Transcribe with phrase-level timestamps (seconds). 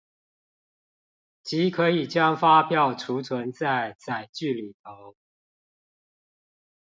[1.43, 5.15] 即可以將發票儲存在載具裏頭